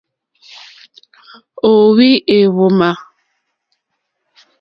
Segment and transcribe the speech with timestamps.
[1.69, 2.89] Ò óhwī éhwùmà.